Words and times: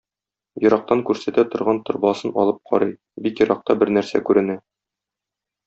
Ерактан 0.67 1.03
күрсәтә 1.09 1.43
торган 1.55 1.81
торбасын 1.89 2.33
алып 2.45 2.59
карый, 2.71 2.95
бик 3.27 3.45
еракта 3.45 3.77
бер 3.85 3.95
нәрсә 3.99 4.23
күренә. 4.31 4.57